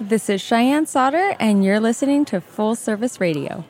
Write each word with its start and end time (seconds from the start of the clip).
This 0.00 0.30
is 0.30 0.40
Cheyenne 0.40 0.86
Sauter, 0.86 1.34
and 1.40 1.64
you're 1.64 1.80
listening 1.80 2.24
to 2.26 2.40
Full 2.40 2.76
Service 2.76 3.20
Radio. 3.20 3.64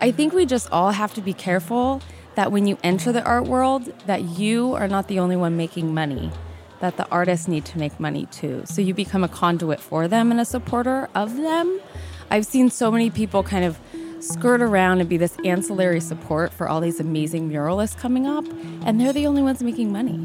I 0.00 0.10
think 0.10 0.32
we 0.32 0.44
just 0.44 0.68
all 0.72 0.90
have 0.90 1.14
to 1.14 1.20
be 1.20 1.32
careful 1.32 2.02
that 2.34 2.50
when 2.50 2.66
you 2.66 2.78
enter 2.82 3.12
the 3.12 3.22
art 3.22 3.44
world 3.44 3.92
that 4.06 4.22
you 4.22 4.74
are 4.74 4.88
not 4.88 5.06
the 5.06 5.20
only 5.20 5.36
one 5.36 5.56
making 5.56 5.94
money 5.94 6.32
that 6.80 6.96
the 6.96 7.08
artists 7.10 7.46
need 7.46 7.64
to 7.66 7.78
make 7.78 8.00
money 8.00 8.26
too. 8.26 8.64
So 8.64 8.82
you 8.82 8.92
become 8.92 9.22
a 9.22 9.28
conduit 9.28 9.78
for 9.78 10.08
them 10.08 10.32
and 10.32 10.40
a 10.40 10.44
supporter 10.44 11.08
of 11.14 11.36
them. 11.36 11.80
I've 12.28 12.44
seen 12.44 12.70
so 12.70 12.90
many 12.90 13.08
people 13.08 13.44
kind 13.44 13.64
of 13.64 13.78
skirt 14.18 14.60
around 14.60 14.98
and 14.98 15.08
be 15.08 15.16
this 15.16 15.36
ancillary 15.44 16.00
support 16.00 16.52
for 16.52 16.68
all 16.68 16.80
these 16.80 16.98
amazing 16.98 17.48
muralists 17.48 17.96
coming 17.96 18.26
up 18.26 18.44
and 18.84 19.00
they're 19.00 19.12
the 19.12 19.28
only 19.28 19.42
ones 19.42 19.62
making 19.62 19.92
money 19.92 20.24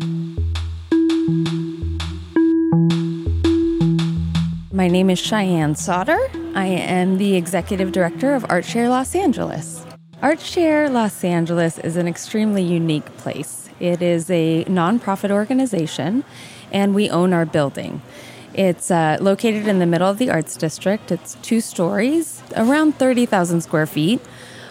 my 4.73 4.89
name 4.89 5.09
is 5.09 5.19
Cheyenne 5.19 5.75
Sauter. 5.75 6.19
I 6.55 6.65
am 6.65 7.17
the 7.17 7.35
executive 7.35 7.93
director 7.93 8.33
of 8.33 8.43
ArtShare 8.43 8.89
Los 8.89 9.15
Angeles. 9.15 9.85
ArtShare 10.21 10.91
Los 10.91 11.23
Angeles 11.23 11.79
is 11.79 11.95
an 11.95 12.09
extremely 12.09 12.61
unique 12.61 13.05
place. 13.15 13.69
It 13.79 14.01
is 14.01 14.29
a 14.29 14.65
nonprofit 14.65 15.31
organization, 15.31 16.25
and 16.73 16.93
we 16.93 17.09
own 17.09 17.31
our 17.31 17.45
building. 17.45 18.01
It's 18.53 18.91
uh, 18.91 19.17
located 19.21 19.65
in 19.65 19.79
the 19.79 19.85
middle 19.85 20.09
of 20.09 20.17
the 20.17 20.29
Arts 20.29 20.57
District. 20.57 21.09
It's 21.09 21.35
two 21.35 21.61
stories, 21.61 22.43
around 22.57 22.97
30,000 22.97 23.61
square 23.61 23.85
feet. 23.85 24.19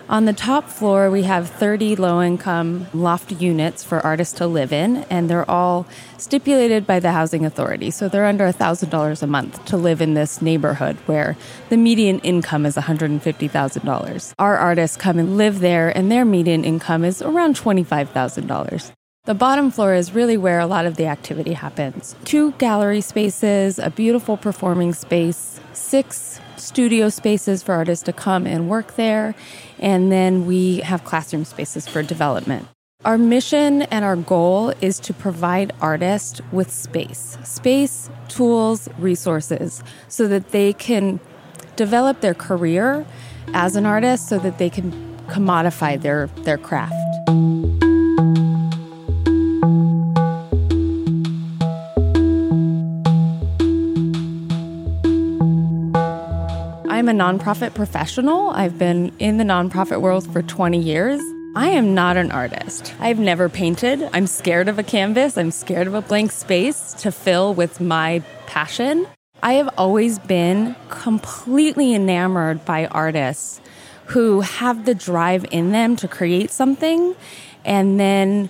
On 0.09 0.24
the 0.27 0.33
top 0.33 0.69
floor, 0.69 1.11
we 1.11 1.23
have 1.23 1.48
30 1.48 1.97
low 1.97 2.20
income 2.20 2.87
loft 2.93 3.33
units 3.33 3.83
for 3.84 4.01
artists 4.01 4.34
to 4.38 4.47
live 4.47 4.73
in, 4.73 5.05
and 5.09 5.30
they're 5.30 5.48
all 5.51 5.87
stipulated 6.19 6.87
by 6.87 7.01
the 7.01 7.12
Housing 7.12 7.47
Authority. 7.47 7.91
So 7.91 8.09
they're 8.09 8.27
under 8.27 8.45
$1,000 8.45 9.23
a 9.23 9.27
month 9.27 9.65
to 9.66 9.77
live 9.77 10.02
in 10.02 10.15
this 10.15 10.43
neighborhood 10.43 10.96
where 11.07 11.37
the 11.71 11.77
median 11.77 12.18
income 12.21 12.66
is 12.66 12.77
$150,000. 12.77 14.35
Our 14.38 14.57
artists 14.59 14.96
come 14.96 15.18
and 15.18 15.37
live 15.37 15.60
there, 15.60 15.96
and 15.96 16.10
their 16.10 16.24
median 16.24 16.65
income 16.65 17.05
is 17.05 17.23
around 17.23 17.57
$25,000. 17.57 18.93
The 19.24 19.34
bottom 19.34 19.70
floor 19.70 19.95
is 19.95 20.16
really 20.16 20.37
where 20.37 20.59
a 20.59 20.66
lot 20.66 20.84
of 20.84 20.96
the 20.96 21.06
activity 21.06 21.52
happens. 21.52 22.16
Two 22.24 22.51
gallery 22.59 23.01
spaces, 23.01 23.78
a 23.78 23.88
beautiful 23.88 24.37
performing 24.37 24.95
space, 24.95 25.60
six 25.73 26.40
studio 26.56 27.09
spaces 27.09 27.62
for 27.62 27.73
artists 27.73 28.02
to 28.06 28.12
come 28.12 28.48
and 28.48 28.68
work 28.68 28.96
there, 28.96 29.37
and 29.78 30.10
then 30.10 30.45
we 30.45 30.78
have 30.78 31.04
classroom 31.04 31.45
spaces 31.45 31.87
for 31.87 32.02
development. 32.02 32.66
Our 33.04 33.16
mission 33.16 33.82
and 33.82 34.04
our 34.04 34.16
goal 34.16 34.70
is 34.80 34.98
to 34.98 35.15
provide 35.15 35.70
artists 35.80 36.40
with 36.50 36.73
space, 36.73 37.38
space, 37.45 38.10
tools, 38.26 38.88
resources, 38.98 39.84
so 40.09 40.26
that 40.26 40.50
they 40.50 40.73
can 40.73 41.20
develop 41.76 42.23
their 42.23 42.34
career 42.34 43.06
as 43.54 43.76
an 43.76 43.87
artist 43.87 44.28
so 44.28 44.40
that 44.40 44.59
they 44.59 44.68
can 44.68 44.90
commodify 45.28 46.02
their, 46.02 46.26
their 46.43 46.59
craft. 46.59 46.96
A 57.13 57.15
nonprofit 57.15 57.74
professional. 57.74 58.49
I've 58.52 58.79
been 58.79 59.13
in 59.18 59.37
the 59.37 59.45
nonprofit 59.45 60.01
world 60.01 60.32
for 60.32 60.41
20 60.41 60.79
years. 60.79 61.21
I 61.55 61.68
am 61.68 61.93
not 61.93 62.16
an 62.16 62.32
artist. 62.32 62.95
I've 63.01 63.18
never 63.18 63.51
painted. 63.51 64.09
I'm 64.15 64.27
scared 64.27 64.66
of 64.66 64.78
a 64.78 64.82
canvas. 64.82 65.37
I'm 65.37 65.50
scared 65.50 65.87
of 65.87 65.93
a 65.93 66.00
blank 66.00 66.33
space 66.33 66.94
to 67.00 67.12
fill 67.12 67.53
with 67.53 67.83
my 67.83 68.22
passion. 68.47 69.06
I 69.43 69.55
have 69.55 69.69
always 69.77 70.19
been 70.21 70.75
completely 70.88 71.94
enamored 71.94 72.65
by 72.65 72.87
artists 72.87 73.60
who 74.06 74.41
have 74.41 74.87
the 74.87 74.94
drive 74.94 75.44
in 75.50 75.71
them 75.71 75.97
to 75.97 76.09
create 76.09 76.50
something 76.50 77.15
and 77.62 78.00
then 78.00 78.49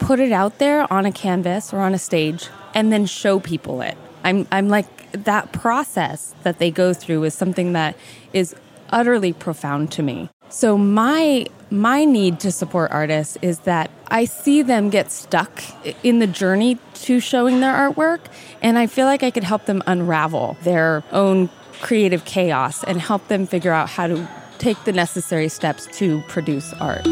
put 0.00 0.18
it 0.18 0.32
out 0.32 0.58
there 0.58 0.92
on 0.92 1.06
a 1.06 1.12
canvas 1.12 1.72
or 1.72 1.78
on 1.78 1.94
a 1.94 1.98
stage 1.98 2.48
and 2.74 2.92
then 2.92 3.06
show 3.06 3.38
people 3.38 3.80
it. 3.80 3.96
I'm, 4.24 4.46
I'm 4.50 4.68
like 4.68 5.12
that 5.12 5.52
process 5.52 6.34
that 6.42 6.58
they 6.58 6.70
go 6.70 6.94
through 6.94 7.24
is 7.24 7.34
something 7.34 7.72
that 7.72 7.96
is 8.32 8.54
utterly 8.90 9.32
profound 9.32 9.90
to 9.92 10.02
me. 10.02 10.30
So 10.48 10.76
my 10.76 11.46
my 11.70 12.04
need 12.04 12.38
to 12.40 12.52
support 12.52 12.90
artists 12.90 13.38
is 13.40 13.60
that 13.60 13.90
I 14.08 14.26
see 14.26 14.60
them 14.60 14.90
get 14.90 15.10
stuck 15.10 15.62
in 16.02 16.18
the 16.18 16.26
journey 16.26 16.78
to 16.94 17.18
showing 17.20 17.60
their 17.60 17.72
artwork 17.72 18.20
and 18.60 18.78
I 18.78 18.86
feel 18.86 19.06
like 19.06 19.22
I 19.22 19.30
could 19.30 19.44
help 19.44 19.64
them 19.64 19.82
unravel 19.86 20.58
their 20.62 21.02
own 21.10 21.48
creative 21.80 22.26
chaos 22.26 22.84
and 22.84 23.00
help 23.00 23.28
them 23.28 23.46
figure 23.46 23.72
out 23.72 23.88
how 23.88 24.06
to 24.06 24.28
take 24.58 24.84
the 24.84 24.92
necessary 24.92 25.48
steps 25.48 25.86
to 25.98 26.20
produce 26.28 26.74
art. 26.74 27.06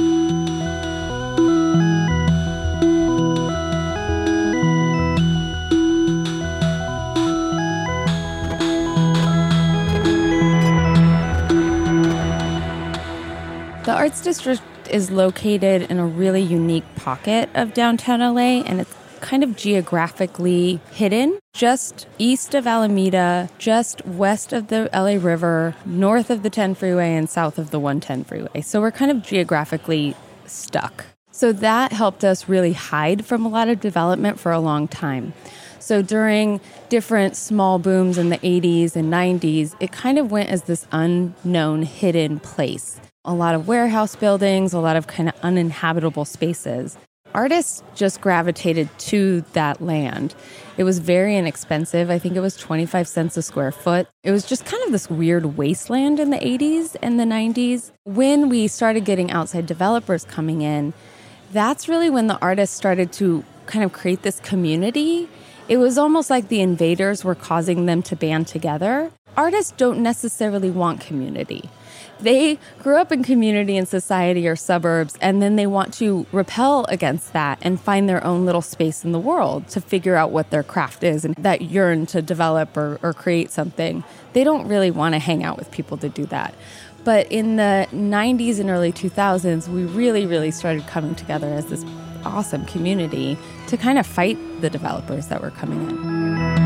The 13.84 13.92
Arts 13.92 14.20
District 14.20 14.62
is 14.90 15.10
located 15.10 15.90
in 15.90 15.98
a 15.98 16.04
really 16.04 16.42
unique 16.42 16.84
pocket 16.96 17.48
of 17.54 17.72
downtown 17.72 18.20
LA, 18.20 18.60
and 18.60 18.78
it's 18.78 18.94
kind 19.22 19.42
of 19.42 19.56
geographically 19.56 20.80
hidden 20.92 21.38
just 21.54 22.06
east 22.18 22.54
of 22.54 22.66
Alameda, 22.66 23.48
just 23.56 24.04
west 24.04 24.52
of 24.52 24.68
the 24.68 24.90
LA 24.92 25.16
River, 25.18 25.74
north 25.86 26.28
of 26.28 26.42
the 26.42 26.50
10 26.50 26.74
freeway, 26.74 27.14
and 27.14 27.30
south 27.30 27.58
of 27.58 27.70
the 27.70 27.80
110 27.80 28.24
freeway. 28.24 28.60
So 28.60 28.82
we're 28.82 28.90
kind 28.90 29.10
of 29.10 29.22
geographically 29.22 30.14
stuck. 30.44 31.06
So 31.32 31.50
that 31.50 31.92
helped 31.92 32.22
us 32.22 32.50
really 32.50 32.74
hide 32.74 33.24
from 33.24 33.46
a 33.46 33.48
lot 33.48 33.68
of 33.68 33.80
development 33.80 34.38
for 34.38 34.52
a 34.52 34.60
long 34.60 34.88
time. 34.88 35.32
So 35.78 36.02
during 36.02 36.60
different 36.90 37.34
small 37.34 37.78
booms 37.78 38.18
in 38.18 38.28
the 38.28 38.38
80s 38.38 38.94
and 38.94 39.10
90s, 39.10 39.74
it 39.80 39.90
kind 39.90 40.18
of 40.18 40.30
went 40.30 40.50
as 40.50 40.64
this 40.64 40.86
unknown, 40.92 41.84
hidden 41.84 42.40
place 42.40 43.00
a 43.24 43.34
lot 43.34 43.54
of 43.54 43.68
warehouse 43.68 44.16
buildings, 44.16 44.72
a 44.72 44.78
lot 44.78 44.96
of 44.96 45.06
kind 45.06 45.28
of 45.28 45.34
uninhabitable 45.42 46.24
spaces. 46.24 46.96
Artists 47.34 47.82
just 47.94 48.20
gravitated 48.20 48.88
to 48.98 49.42
that 49.52 49.80
land. 49.80 50.34
It 50.76 50.84
was 50.84 50.98
very 50.98 51.36
inexpensive. 51.36 52.10
I 52.10 52.18
think 52.18 52.34
it 52.34 52.40
was 52.40 52.56
25 52.56 53.06
cents 53.06 53.36
a 53.36 53.42
square 53.42 53.70
foot. 53.70 54.08
It 54.24 54.32
was 54.32 54.44
just 54.44 54.64
kind 54.64 54.82
of 54.84 54.90
this 54.90 55.08
weird 55.08 55.56
wasteland 55.56 56.18
in 56.18 56.30
the 56.30 56.38
80s 56.38 56.96
and 57.02 57.20
the 57.20 57.24
90s. 57.24 57.92
When 58.04 58.48
we 58.48 58.66
started 58.66 59.04
getting 59.04 59.30
outside 59.30 59.66
developers 59.66 60.24
coming 60.24 60.62
in, 60.62 60.92
that's 61.52 61.88
really 61.88 62.10
when 62.10 62.26
the 62.26 62.38
artists 62.40 62.76
started 62.76 63.12
to 63.14 63.44
kind 63.66 63.84
of 63.84 63.92
create 63.92 64.22
this 64.22 64.40
community. 64.40 65.28
It 65.68 65.76
was 65.76 65.98
almost 65.98 66.30
like 66.30 66.48
the 66.48 66.62
invaders 66.62 67.22
were 67.22 67.36
causing 67.36 67.86
them 67.86 68.02
to 68.04 68.16
band 68.16 68.48
together. 68.48 69.12
Artists 69.36 69.72
don't 69.76 70.02
necessarily 70.02 70.70
want 70.70 71.00
community 71.00 71.68
they 72.20 72.58
grew 72.78 72.96
up 72.96 73.12
in 73.12 73.22
community 73.22 73.76
and 73.76 73.86
society 73.86 74.46
or 74.46 74.56
suburbs, 74.56 75.16
and 75.20 75.40
then 75.42 75.56
they 75.56 75.66
want 75.66 75.92
to 75.94 76.26
repel 76.32 76.84
against 76.88 77.32
that 77.32 77.58
and 77.62 77.80
find 77.80 78.08
their 78.08 78.24
own 78.24 78.44
little 78.44 78.62
space 78.62 79.04
in 79.04 79.12
the 79.12 79.18
world 79.18 79.68
to 79.68 79.80
figure 79.80 80.16
out 80.16 80.30
what 80.30 80.50
their 80.50 80.62
craft 80.62 81.04
is 81.04 81.24
and 81.24 81.34
that 81.36 81.62
yearn 81.62 82.06
to 82.06 82.22
develop 82.22 82.76
or, 82.76 82.98
or 83.02 83.12
create 83.12 83.50
something. 83.50 84.04
They 84.32 84.44
don't 84.44 84.68
really 84.68 84.90
want 84.90 85.14
to 85.14 85.18
hang 85.18 85.42
out 85.42 85.56
with 85.56 85.70
people 85.70 85.96
to 85.98 86.08
do 86.08 86.26
that. 86.26 86.54
But 87.04 87.30
in 87.32 87.56
the 87.56 87.88
90s 87.92 88.60
and 88.60 88.68
early 88.68 88.92
2000s, 88.92 89.68
we 89.68 89.84
really, 89.84 90.26
really 90.26 90.50
started 90.50 90.86
coming 90.86 91.14
together 91.14 91.48
as 91.48 91.66
this 91.66 91.84
awesome 92.24 92.66
community 92.66 93.38
to 93.68 93.76
kind 93.76 93.98
of 93.98 94.06
fight 94.06 94.38
the 94.60 94.68
developers 94.68 95.28
that 95.28 95.40
were 95.40 95.50
coming 95.50 95.88
in. 95.88 96.59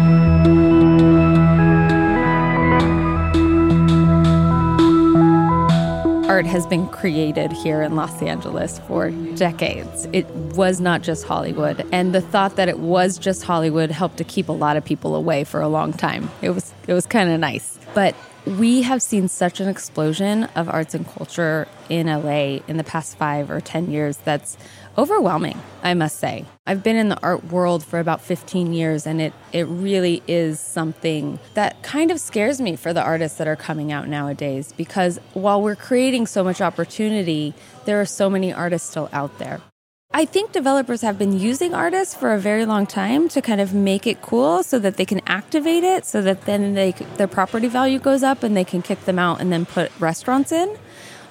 Art 6.28 6.46
has 6.46 6.66
been 6.66 6.88
created 6.88 7.52
here 7.52 7.82
in 7.82 7.96
Los 7.96 8.22
Angeles 8.22 8.78
for 8.86 9.10
decades. 9.34 10.08
It 10.12 10.28
was 10.30 10.80
not 10.80 11.02
just 11.02 11.26
Hollywood, 11.26 11.86
and 11.92 12.14
the 12.14 12.22
thought 12.22 12.56
that 12.56 12.68
it 12.68 12.78
was 12.78 13.18
just 13.18 13.42
Hollywood 13.42 13.90
helped 13.90 14.16
to 14.18 14.24
keep 14.24 14.48
a 14.48 14.52
lot 14.52 14.76
of 14.76 14.84
people 14.84 15.14
away 15.14 15.44
for 15.44 15.60
a 15.60 15.68
long 15.68 15.92
time. 15.92 16.30
It 16.40 16.50
was 16.50 16.72
it 16.86 16.94
was 16.94 17.06
kind 17.06 17.30
of 17.30 17.38
nice. 17.40 17.73
But 17.94 18.16
we 18.44 18.82
have 18.82 19.00
seen 19.00 19.28
such 19.28 19.60
an 19.60 19.68
explosion 19.68 20.44
of 20.54 20.68
arts 20.68 20.94
and 20.94 21.06
culture 21.06 21.66
in 21.88 22.08
LA 22.08 22.58
in 22.68 22.76
the 22.76 22.84
past 22.84 23.16
5 23.16 23.50
or 23.50 23.60
10 23.60 23.90
years 23.90 24.18
that's 24.18 24.58
overwhelming, 24.98 25.58
I 25.82 25.94
must 25.94 26.18
say. 26.18 26.44
I've 26.66 26.82
been 26.82 26.96
in 26.96 27.08
the 27.08 27.20
art 27.22 27.44
world 27.44 27.84
for 27.84 27.98
about 27.98 28.20
15 28.20 28.72
years 28.72 29.06
and 29.06 29.20
it 29.20 29.32
it 29.52 29.66
really 29.66 30.22
is 30.28 30.60
something 30.60 31.38
that 31.54 31.82
kind 31.82 32.10
of 32.10 32.20
scares 32.20 32.60
me 32.60 32.76
for 32.76 32.92
the 32.92 33.02
artists 33.02 33.38
that 33.38 33.48
are 33.48 33.56
coming 33.56 33.92
out 33.92 34.08
nowadays 34.08 34.74
because 34.76 35.18
while 35.32 35.62
we're 35.62 35.76
creating 35.76 36.26
so 36.26 36.44
much 36.44 36.60
opportunity, 36.60 37.54
there 37.86 38.00
are 38.00 38.06
so 38.06 38.28
many 38.28 38.52
artists 38.52 38.90
still 38.90 39.08
out 39.12 39.38
there. 39.38 39.60
I 40.16 40.26
think 40.26 40.52
developers 40.52 41.00
have 41.00 41.18
been 41.18 41.36
using 41.36 41.74
artists 41.74 42.14
for 42.14 42.34
a 42.34 42.38
very 42.38 42.66
long 42.66 42.86
time 42.86 43.28
to 43.30 43.42
kind 43.42 43.60
of 43.60 43.74
make 43.74 44.06
it 44.06 44.22
cool 44.22 44.62
so 44.62 44.78
that 44.78 44.96
they 44.96 45.04
can 45.04 45.20
activate 45.26 45.82
it 45.82 46.06
so 46.06 46.22
that 46.22 46.42
then 46.42 46.74
they 46.74 46.92
their 47.16 47.26
property 47.26 47.66
value 47.66 47.98
goes 47.98 48.22
up 48.22 48.44
and 48.44 48.56
they 48.56 48.62
can 48.62 48.80
kick 48.80 49.06
them 49.06 49.18
out 49.18 49.40
and 49.40 49.50
then 49.50 49.66
put 49.66 49.90
restaurants 49.98 50.52
in. 50.52 50.78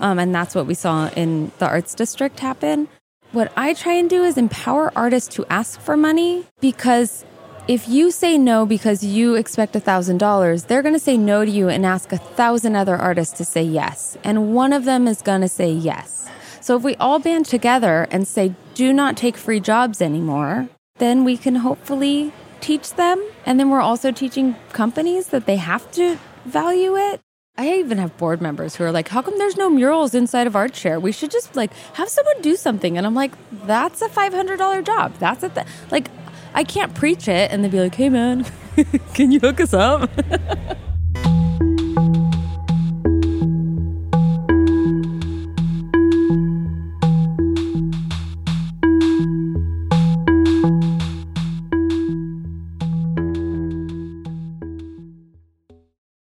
Um, 0.02 0.20
and 0.20 0.36
that's 0.36 0.54
what 0.54 0.66
we 0.66 0.74
saw 0.74 1.08
in 1.16 1.54
the 1.60 1.66
arts 1.66 1.96
district 1.96 2.42
happen. 2.42 2.90
What 3.32 3.54
I 3.56 3.74
try 3.74 3.94
and 3.94 4.10
do 4.10 4.26
is 4.26 4.38
empower 4.38 4.92
artists 4.98 5.34
to 5.36 5.46
ask 5.50 5.80
for 5.80 5.96
money 5.96 6.46
because 6.60 7.24
if 7.70 7.88
you 7.88 8.12
say 8.12 8.38
no 8.38 8.66
because 8.66 9.02
you 9.02 9.36
expect 9.36 9.76
$1,000, 9.76 10.68
they're 10.68 10.82
going 10.82 10.94
to 10.94 11.00
say 11.00 11.16
no 11.16 11.46
to 11.46 11.50
you 11.50 11.70
and 11.70 11.86
ask 11.86 12.12
a 12.12 12.18
thousand 12.18 12.76
other 12.76 12.98
artists 12.98 13.38
to 13.38 13.46
say 13.46 13.64
yes. 13.64 14.18
And 14.26 14.54
one 14.54 14.74
of 14.74 14.84
them 14.84 15.08
is 15.08 15.22
going 15.22 15.40
to 15.40 15.48
say 15.48 15.72
yes. 15.72 16.30
So 16.64 16.78
if 16.78 16.84
we 16.84 16.96
all 16.96 17.20
band 17.20 17.46
together 17.46 18.08
and 18.10 18.26
say, 18.26 18.56
do 18.74 18.94
not 18.94 19.18
take 19.18 19.36
free 19.36 19.60
jobs 19.60 20.02
anymore, 20.02 20.70
then 20.98 21.26
we 21.26 21.36
can 21.36 21.56
hopefully 21.56 22.32
teach 22.62 22.94
them. 22.94 23.22
And 23.46 23.60
then 23.60 23.70
we're 23.70 23.82
also 23.82 24.14
teaching 24.14 24.56
companies 24.72 25.28
that 25.28 25.46
they 25.46 25.58
have 25.58 25.92
to 25.92 26.18
value 26.46 26.96
it. 26.96 27.20
I 27.58 27.74
even 27.74 27.98
have 27.98 28.16
board 28.16 28.42
members 28.42 28.78
who 28.78 28.86
are 28.86 28.94
like, 28.94 29.10
how 29.10 29.22
come 29.22 29.38
there's 29.38 29.58
no 29.58 29.70
murals 29.70 30.16
inside 30.16 30.48
of 30.48 30.54
ArtShare? 30.54 31.02
We 31.02 31.12
should 31.12 31.32
just 31.32 31.54
like 31.54 31.74
have 31.96 32.08
someone 32.08 32.42
do 32.42 32.56
something. 32.56 32.98
And 32.98 33.06
I'm 33.06 33.14
like, 33.14 33.34
that's 33.66 34.02
a 34.02 34.08
$500 34.08 34.86
job. 34.86 35.16
That's 35.20 35.44
a, 35.44 35.50
th-. 35.50 35.68
like, 35.92 36.10
I 36.54 36.64
can't 36.64 36.96
preach 36.96 37.28
it 37.28 37.52
and 37.52 37.62
then 37.62 37.72
be 37.72 37.82
like, 37.82 37.96
hey 37.96 38.08
man, 38.08 38.46
can 39.14 39.34
you 39.34 39.42
hook 39.42 39.60
us 39.60 39.74
up? 39.74 40.10